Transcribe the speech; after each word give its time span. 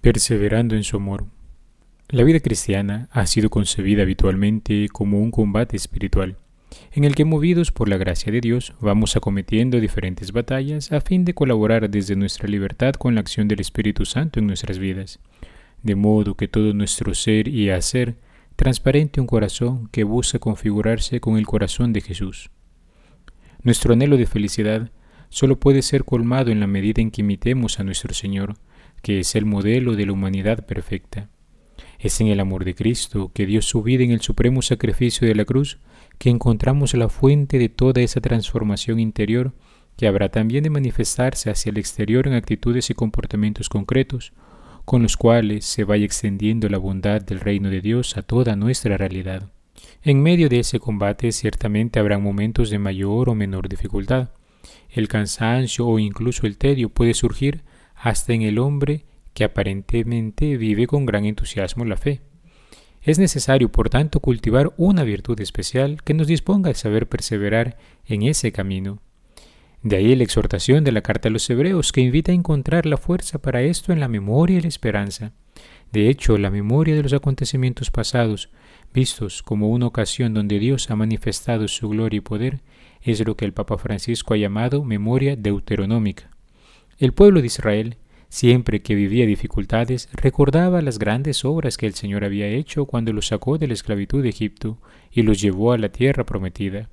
Perseverando 0.00 0.74
en 0.76 0.84
su 0.84 0.96
amor. 0.96 1.24
La 2.08 2.24
vida 2.24 2.40
cristiana 2.40 3.08
ha 3.10 3.26
sido 3.26 3.50
concebida 3.50 4.02
habitualmente 4.02 4.88
como 4.90 5.18
un 5.18 5.30
combate 5.30 5.76
espiritual, 5.76 6.36
en 6.92 7.04
el 7.04 7.14
que 7.14 7.24
movidos 7.24 7.72
por 7.72 7.88
la 7.88 7.96
gracia 7.96 8.32
de 8.32 8.40
Dios 8.40 8.74
vamos 8.80 9.16
acometiendo 9.16 9.80
diferentes 9.80 10.32
batallas 10.32 10.92
a 10.92 11.00
fin 11.00 11.24
de 11.24 11.34
colaborar 11.34 11.90
desde 11.90 12.16
nuestra 12.16 12.48
libertad 12.48 12.92
con 12.94 13.14
la 13.14 13.20
acción 13.20 13.48
del 13.48 13.60
Espíritu 13.60 14.04
Santo 14.04 14.40
en 14.40 14.46
nuestras 14.46 14.78
vidas, 14.78 15.20
de 15.82 15.94
modo 15.94 16.36
que 16.36 16.48
todo 16.48 16.72
nuestro 16.74 17.14
ser 17.14 17.48
y 17.48 17.70
hacer 17.70 18.16
transparente 18.56 19.20
un 19.20 19.26
corazón 19.26 19.88
que 19.90 20.04
busca 20.04 20.38
configurarse 20.38 21.20
con 21.20 21.36
el 21.36 21.46
corazón 21.46 21.92
de 21.92 22.00
Jesús. 22.00 22.50
Nuestro 23.62 23.94
anhelo 23.94 24.16
de 24.16 24.26
felicidad 24.26 24.90
solo 25.28 25.58
puede 25.58 25.82
ser 25.82 26.04
colmado 26.04 26.50
en 26.50 26.60
la 26.60 26.66
medida 26.66 27.02
en 27.02 27.10
que 27.10 27.22
imitemos 27.22 27.80
a 27.80 27.84
nuestro 27.84 28.14
Señor, 28.14 28.54
que 29.02 29.20
es 29.20 29.34
el 29.34 29.46
modelo 29.46 29.96
de 29.96 30.06
la 30.06 30.12
humanidad 30.12 30.64
perfecta. 30.66 31.28
Es 32.04 32.20
en 32.20 32.26
el 32.26 32.38
amor 32.38 32.66
de 32.66 32.74
Cristo, 32.74 33.30
que 33.32 33.46
dio 33.46 33.62
su 33.62 33.82
vida 33.82 34.04
en 34.04 34.10
el 34.10 34.20
supremo 34.20 34.60
sacrificio 34.60 35.26
de 35.26 35.34
la 35.34 35.46
cruz, 35.46 35.78
que 36.18 36.28
encontramos 36.28 36.92
la 36.92 37.08
fuente 37.08 37.58
de 37.58 37.70
toda 37.70 38.02
esa 38.02 38.20
transformación 38.20 39.00
interior 39.00 39.54
que 39.96 40.06
habrá 40.06 40.28
también 40.28 40.64
de 40.64 40.68
manifestarse 40.68 41.48
hacia 41.48 41.70
el 41.70 41.78
exterior 41.78 42.26
en 42.26 42.34
actitudes 42.34 42.90
y 42.90 42.94
comportamientos 42.94 43.70
concretos, 43.70 44.34
con 44.84 45.02
los 45.02 45.16
cuales 45.16 45.64
se 45.64 45.84
vaya 45.84 46.04
extendiendo 46.04 46.68
la 46.68 46.76
bondad 46.76 47.22
del 47.22 47.40
reino 47.40 47.70
de 47.70 47.80
Dios 47.80 48.18
a 48.18 48.22
toda 48.22 48.54
nuestra 48.54 48.98
realidad. 48.98 49.50
En 50.02 50.22
medio 50.22 50.50
de 50.50 50.58
ese 50.58 50.80
combate 50.80 51.32
ciertamente 51.32 52.00
habrá 52.00 52.18
momentos 52.18 52.68
de 52.68 52.78
mayor 52.78 53.30
o 53.30 53.34
menor 53.34 53.66
dificultad. 53.66 54.28
El 54.90 55.08
cansancio 55.08 55.86
o 55.86 55.98
incluso 55.98 56.46
el 56.46 56.58
tedio 56.58 56.90
puede 56.90 57.14
surgir 57.14 57.62
hasta 57.94 58.34
en 58.34 58.42
el 58.42 58.58
hombre 58.58 59.06
que 59.34 59.44
aparentemente 59.44 60.56
vive 60.56 60.86
con 60.86 61.04
gran 61.04 61.24
entusiasmo 61.24 61.84
la 61.84 61.96
fe. 61.96 62.22
Es 63.02 63.18
necesario, 63.18 63.70
por 63.70 63.90
tanto, 63.90 64.20
cultivar 64.20 64.72
una 64.78 65.04
virtud 65.04 65.38
especial 65.40 66.02
que 66.02 66.14
nos 66.14 66.26
disponga 66.26 66.70
a 66.70 66.74
saber 66.74 67.06
perseverar 67.06 67.76
en 68.06 68.22
ese 68.22 68.50
camino. 68.50 69.02
De 69.82 69.96
ahí 69.96 70.16
la 70.16 70.24
exhortación 70.24 70.82
de 70.84 70.92
la 70.92 71.02
carta 71.02 71.28
a 71.28 71.30
los 71.30 71.48
hebreos 71.50 71.92
que 71.92 72.00
invita 72.00 72.32
a 72.32 72.34
encontrar 72.34 72.86
la 72.86 72.96
fuerza 72.96 73.38
para 73.38 73.60
esto 73.60 73.92
en 73.92 74.00
la 74.00 74.08
memoria 74.08 74.56
y 74.56 74.62
la 74.62 74.68
esperanza. 74.68 75.32
De 75.92 76.08
hecho, 76.08 76.38
la 76.38 76.50
memoria 76.50 76.94
de 76.94 77.02
los 77.02 77.12
acontecimientos 77.12 77.90
pasados, 77.90 78.48
vistos 78.94 79.42
como 79.42 79.68
una 79.68 79.86
ocasión 79.86 80.32
donde 80.32 80.58
Dios 80.58 80.90
ha 80.90 80.96
manifestado 80.96 81.68
su 81.68 81.90
gloria 81.90 82.16
y 82.16 82.20
poder, 82.22 82.62
es 83.02 83.22
lo 83.26 83.36
que 83.36 83.44
el 83.44 83.52
Papa 83.52 83.76
Francisco 83.76 84.32
ha 84.32 84.38
llamado 84.38 84.82
memoria 84.82 85.36
deuteronómica. 85.36 86.30
El 86.96 87.12
pueblo 87.12 87.42
de 87.42 87.48
Israel, 87.48 87.96
siempre 88.34 88.82
que 88.82 88.96
vivía 88.96 89.26
dificultades, 89.26 90.08
recordaba 90.12 90.82
las 90.82 90.98
grandes 90.98 91.44
obras 91.44 91.76
que 91.76 91.86
el 91.86 91.94
Señor 91.94 92.24
había 92.24 92.48
hecho 92.48 92.84
cuando 92.84 93.12
los 93.12 93.28
sacó 93.28 93.58
de 93.58 93.68
la 93.68 93.74
esclavitud 93.74 94.24
de 94.24 94.30
Egipto 94.30 94.80
y 95.12 95.22
los 95.22 95.40
llevó 95.40 95.70
a 95.70 95.78
la 95.78 95.90
tierra 95.90 96.26
prometida. 96.26 96.90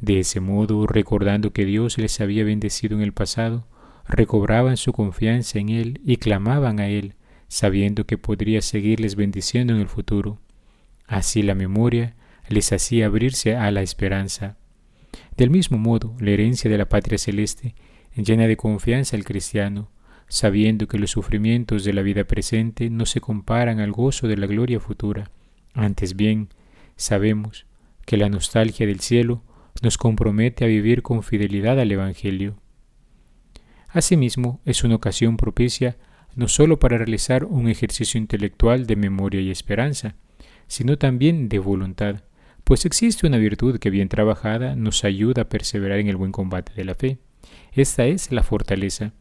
De 0.00 0.20
ese 0.20 0.38
modo, 0.38 0.86
recordando 0.86 1.52
que 1.52 1.64
Dios 1.64 1.98
les 1.98 2.20
había 2.20 2.44
bendecido 2.44 2.96
en 2.96 3.02
el 3.02 3.12
pasado, 3.12 3.66
recobraban 4.06 4.76
su 4.76 4.92
confianza 4.92 5.58
en 5.58 5.70
Él 5.70 6.00
y 6.04 6.18
clamaban 6.18 6.78
a 6.78 6.86
Él, 6.86 7.14
sabiendo 7.48 8.06
que 8.06 8.16
podría 8.16 8.62
seguirles 8.62 9.16
bendiciendo 9.16 9.74
en 9.74 9.80
el 9.80 9.88
futuro. 9.88 10.38
Así 11.04 11.42
la 11.42 11.56
memoria 11.56 12.14
les 12.48 12.72
hacía 12.72 13.06
abrirse 13.06 13.56
a 13.56 13.72
la 13.72 13.82
esperanza. 13.82 14.56
Del 15.36 15.50
mismo 15.50 15.78
modo, 15.78 16.14
la 16.20 16.30
herencia 16.30 16.70
de 16.70 16.78
la 16.78 16.88
patria 16.88 17.18
celeste 17.18 17.74
llena 18.14 18.46
de 18.46 18.56
confianza 18.56 19.16
el 19.16 19.24
cristiano, 19.24 19.90
sabiendo 20.30 20.86
que 20.86 20.96
los 20.96 21.10
sufrimientos 21.10 21.82
de 21.82 21.92
la 21.92 22.02
vida 22.02 22.22
presente 22.22 22.88
no 22.88 23.04
se 23.04 23.20
comparan 23.20 23.80
al 23.80 23.90
gozo 23.90 24.28
de 24.28 24.36
la 24.36 24.46
gloria 24.46 24.78
futura. 24.78 25.32
Antes 25.74 26.14
bien, 26.14 26.50
sabemos 26.94 27.66
que 28.06 28.16
la 28.16 28.28
nostalgia 28.28 28.86
del 28.86 29.00
cielo 29.00 29.42
nos 29.82 29.98
compromete 29.98 30.64
a 30.64 30.68
vivir 30.68 31.02
con 31.02 31.24
fidelidad 31.24 31.80
al 31.80 31.90
Evangelio. 31.90 32.56
Asimismo, 33.88 34.60
es 34.64 34.84
una 34.84 34.94
ocasión 34.94 35.36
propicia 35.36 35.98
no 36.36 36.46
sólo 36.46 36.78
para 36.78 36.96
realizar 36.96 37.44
un 37.44 37.68
ejercicio 37.68 38.16
intelectual 38.16 38.86
de 38.86 38.94
memoria 38.94 39.40
y 39.40 39.50
esperanza, 39.50 40.14
sino 40.68 40.96
también 40.96 41.48
de 41.48 41.58
voluntad, 41.58 42.22
pues 42.62 42.84
existe 42.84 43.26
una 43.26 43.38
virtud 43.38 43.80
que 43.80 43.90
bien 43.90 44.08
trabajada 44.08 44.76
nos 44.76 45.02
ayuda 45.02 45.42
a 45.42 45.48
perseverar 45.48 45.98
en 45.98 46.06
el 46.06 46.14
buen 46.14 46.30
combate 46.30 46.72
de 46.72 46.84
la 46.84 46.94
fe. 46.94 47.18
Esta 47.72 48.06
es 48.06 48.30
la 48.30 48.44
fortaleza. 48.44 49.12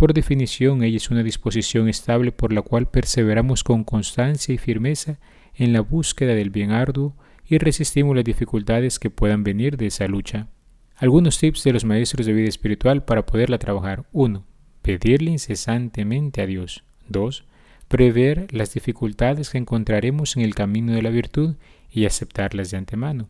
Por 0.00 0.14
definición, 0.14 0.82
ella 0.82 0.96
es 0.96 1.10
una 1.10 1.22
disposición 1.22 1.86
estable 1.86 2.32
por 2.32 2.54
la 2.54 2.62
cual 2.62 2.88
perseveramos 2.88 3.62
con 3.62 3.84
constancia 3.84 4.54
y 4.54 4.56
firmeza 4.56 5.18
en 5.54 5.74
la 5.74 5.82
búsqueda 5.82 6.34
del 6.34 6.48
bien 6.48 6.70
arduo 6.70 7.14
y 7.46 7.58
resistimos 7.58 8.16
las 8.16 8.24
dificultades 8.24 8.98
que 8.98 9.10
puedan 9.10 9.44
venir 9.44 9.76
de 9.76 9.88
esa 9.88 10.06
lucha. 10.06 10.48
Algunos 10.96 11.38
tips 11.38 11.64
de 11.64 11.74
los 11.74 11.84
maestros 11.84 12.24
de 12.24 12.32
vida 12.32 12.48
espiritual 12.48 13.04
para 13.04 13.26
poderla 13.26 13.58
trabajar. 13.58 14.06
1. 14.12 14.42
Pedirle 14.80 15.32
incesantemente 15.32 16.40
a 16.40 16.46
Dios. 16.46 16.82
2. 17.10 17.44
Prever 17.86 18.46
las 18.54 18.72
dificultades 18.72 19.50
que 19.50 19.58
encontraremos 19.58 20.34
en 20.34 20.44
el 20.44 20.54
camino 20.54 20.94
de 20.94 21.02
la 21.02 21.10
virtud 21.10 21.56
y 21.90 22.06
aceptarlas 22.06 22.70
de 22.70 22.78
antemano. 22.78 23.28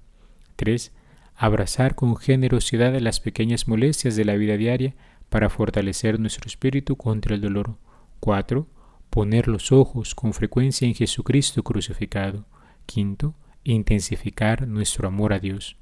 3 0.55 0.93
abrazar 1.41 1.95
con 1.95 2.17
generosidad 2.17 2.95
las 3.01 3.19
pequeñas 3.19 3.67
molestias 3.67 4.15
de 4.15 4.27
la 4.27 4.35
vida 4.35 4.59
diaria 4.59 4.95
para 5.31 5.49
fortalecer 5.49 6.21
nuestro 6.21 6.47
espíritu 6.47 6.97
contra 6.97 7.35
el 7.35 7.41
dolor. 7.41 7.77
4. 8.21 8.67
Poner 9.09 9.49
los 9.49 9.73
ojos 9.73 10.15
con 10.15 10.35
frecuencia 10.35 10.87
en 10.87 10.95
Jesucristo 10.95 11.63
crucificado. 11.63 12.45
5. 12.89 13.35
Intensificar 13.65 14.69
nuestro 14.69 15.09
amor 15.09 15.33
a 15.33 15.39
Dios. 15.39 15.77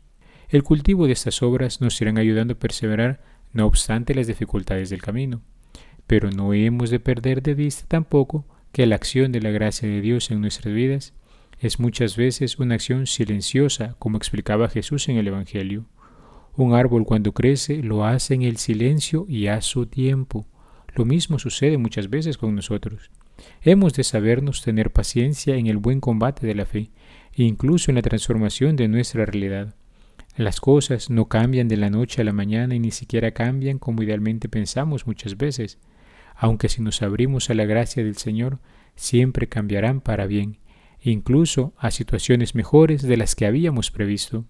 El 0.48 0.62
cultivo 0.62 1.06
de 1.06 1.12
estas 1.12 1.42
obras 1.42 1.80
nos 1.80 2.00
irán 2.00 2.18
ayudando 2.18 2.54
a 2.54 2.58
perseverar 2.58 3.20
no 3.52 3.66
obstante 3.66 4.14
las 4.14 4.26
dificultades 4.26 4.90
del 4.90 5.02
camino. 5.02 5.42
Pero 6.06 6.30
no 6.30 6.54
hemos 6.54 6.90
de 6.90 7.00
perder 7.00 7.42
de 7.42 7.54
vista 7.54 7.84
tampoco 7.88 8.46
que 8.72 8.86
la 8.86 8.96
acción 8.96 9.32
de 9.32 9.40
la 9.40 9.50
gracia 9.50 9.88
de 9.88 10.00
Dios 10.00 10.30
en 10.30 10.40
nuestras 10.40 10.72
vidas 10.72 11.14
es 11.58 11.80
muchas 11.80 12.16
veces 12.16 12.58
una 12.58 12.76
acción 12.76 13.06
silenciosa, 13.06 13.96
como 13.98 14.16
explicaba 14.16 14.68
Jesús 14.68 15.08
en 15.08 15.16
el 15.16 15.26
Evangelio. 15.26 15.86
Un 16.58 16.74
árbol 16.74 17.04
cuando 17.04 17.32
crece 17.32 17.84
lo 17.84 18.04
hace 18.04 18.34
en 18.34 18.42
el 18.42 18.56
silencio 18.56 19.26
y 19.28 19.46
a 19.46 19.60
su 19.62 19.86
tiempo. 19.86 20.44
Lo 20.92 21.04
mismo 21.04 21.38
sucede 21.38 21.78
muchas 21.78 22.10
veces 22.10 22.36
con 22.36 22.56
nosotros. 22.56 23.12
Hemos 23.62 23.92
de 23.92 24.02
sabernos 24.02 24.62
tener 24.62 24.90
paciencia 24.90 25.54
en 25.54 25.68
el 25.68 25.76
buen 25.76 26.00
combate 26.00 26.48
de 26.48 26.56
la 26.56 26.66
fe, 26.66 26.90
e 27.32 27.44
incluso 27.44 27.92
en 27.92 27.94
la 27.94 28.02
transformación 28.02 28.74
de 28.74 28.88
nuestra 28.88 29.24
realidad. 29.24 29.76
Las 30.36 30.60
cosas 30.60 31.10
no 31.10 31.28
cambian 31.28 31.68
de 31.68 31.76
la 31.76 31.90
noche 31.90 32.22
a 32.22 32.24
la 32.24 32.32
mañana 32.32 32.74
y 32.74 32.80
ni 32.80 32.90
siquiera 32.90 33.30
cambian 33.30 33.78
como 33.78 34.02
idealmente 34.02 34.48
pensamos 34.48 35.06
muchas 35.06 35.36
veces, 35.36 35.78
aunque 36.34 36.68
si 36.68 36.82
nos 36.82 37.02
abrimos 37.02 37.50
a 37.50 37.54
la 37.54 37.66
gracia 37.66 38.02
del 38.02 38.16
Señor, 38.16 38.58
siempre 38.96 39.48
cambiarán 39.48 40.00
para 40.00 40.26
bien 40.26 40.58
incluso 41.00 41.72
a 41.78 41.92
situaciones 41.92 42.56
mejores 42.56 43.02
de 43.02 43.16
las 43.16 43.36
que 43.36 43.46
habíamos 43.46 43.92
previsto. 43.92 44.44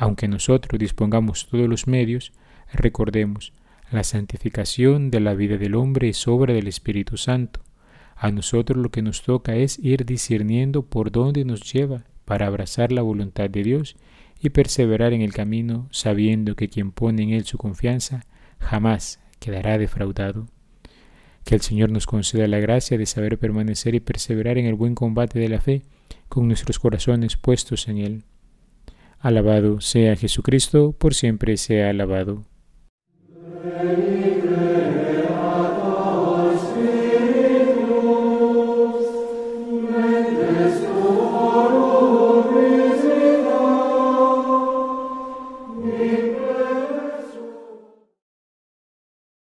Aunque 0.00 0.28
nosotros 0.28 0.78
dispongamos 0.78 1.48
todos 1.48 1.68
los 1.68 1.88
medios, 1.88 2.32
recordemos, 2.72 3.52
la 3.90 4.04
santificación 4.04 5.10
de 5.10 5.18
la 5.18 5.34
vida 5.34 5.56
del 5.56 5.74
hombre 5.74 6.08
es 6.10 6.28
obra 6.28 6.54
del 6.54 6.68
Espíritu 6.68 7.16
Santo. 7.16 7.62
A 8.14 8.30
nosotros 8.30 8.78
lo 8.78 8.92
que 8.92 9.02
nos 9.02 9.22
toca 9.22 9.56
es 9.56 9.76
ir 9.80 10.06
discerniendo 10.06 10.82
por 10.82 11.10
dónde 11.10 11.44
nos 11.44 11.72
lleva 11.72 12.04
para 12.24 12.46
abrazar 12.46 12.92
la 12.92 13.02
voluntad 13.02 13.50
de 13.50 13.64
Dios 13.64 13.96
y 14.40 14.50
perseverar 14.50 15.12
en 15.14 15.22
el 15.22 15.32
camino 15.32 15.88
sabiendo 15.90 16.54
que 16.54 16.68
quien 16.68 16.92
pone 16.92 17.24
en 17.24 17.30
Él 17.30 17.44
su 17.44 17.58
confianza 17.58 18.24
jamás 18.60 19.18
quedará 19.40 19.78
defraudado. 19.78 20.46
Que 21.42 21.56
el 21.56 21.60
Señor 21.60 21.90
nos 21.90 22.06
conceda 22.06 22.46
la 22.46 22.60
gracia 22.60 22.98
de 22.98 23.06
saber 23.06 23.36
permanecer 23.36 23.96
y 23.96 24.00
perseverar 24.00 24.58
en 24.58 24.66
el 24.66 24.74
buen 24.74 24.94
combate 24.94 25.40
de 25.40 25.48
la 25.48 25.60
fe, 25.60 25.82
con 26.28 26.46
nuestros 26.46 26.78
corazones 26.78 27.36
puestos 27.36 27.88
en 27.88 27.98
Él. 27.98 28.24
Alabado 29.20 29.80
sea 29.80 30.14
Jesucristo, 30.16 30.92
por 30.92 31.14
siempre 31.14 31.56
sea 31.56 31.90
alabado. 31.90 32.44